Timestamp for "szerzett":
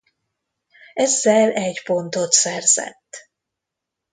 2.31-3.29